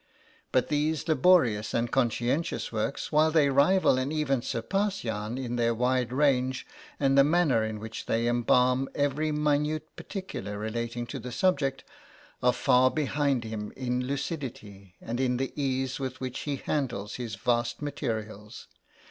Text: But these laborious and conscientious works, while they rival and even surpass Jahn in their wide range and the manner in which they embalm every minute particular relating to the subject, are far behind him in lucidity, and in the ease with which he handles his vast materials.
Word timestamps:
But 0.51 0.69
these 0.69 1.07
laborious 1.07 1.75
and 1.75 1.91
conscientious 1.91 2.71
works, 2.71 3.11
while 3.11 3.29
they 3.29 3.49
rival 3.51 3.99
and 3.99 4.11
even 4.11 4.41
surpass 4.41 5.01
Jahn 5.03 5.37
in 5.37 5.57
their 5.57 5.75
wide 5.75 6.11
range 6.11 6.65
and 6.99 7.15
the 7.15 7.23
manner 7.23 7.63
in 7.63 7.79
which 7.79 8.07
they 8.07 8.27
embalm 8.27 8.89
every 8.95 9.31
minute 9.31 9.95
particular 9.95 10.57
relating 10.57 11.05
to 11.05 11.19
the 11.19 11.31
subject, 11.31 11.83
are 12.41 12.51
far 12.51 12.89
behind 12.89 13.43
him 13.43 13.71
in 13.77 14.07
lucidity, 14.07 14.95
and 14.99 15.19
in 15.19 15.37
the 15.37 15.53
ease 15.55 15.99
with 15.99 16.19
which 16.19 16.39
he 16.49 16.55
handles 16.55 17.17
his 17.17 17.35
vast 17.35 17.79
materials. 17.83 18.65